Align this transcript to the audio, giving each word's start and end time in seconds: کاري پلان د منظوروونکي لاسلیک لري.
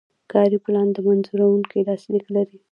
کاري 0.31 0.57
پلان 0.65 0.87
د 0.95 0.97
منظوروونکي 1.07 1.77
لاسلیک 1.87 2.25
لري. 2.35 2.57